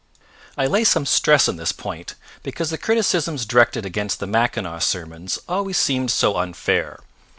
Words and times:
I 0.57 0.65
lay 0.65 0.83
some 0.83 1.05
stress 1.05 1.47
on 1.47 1.57
this 1.57 1.71
point 1.71 2.15
because 2.41 2.71
the 2.71 2.79
criticisms 2.79 3.45
directed 3.45 3.85
against 3.85 4.19
the 4.19 4.25
Mackinaw 4.25 4.79
sermons 4.79 5.37
always 5.47 5.77
seemed 5.77 6.09
so 6.09 6.37
unfair. 6.37 7.01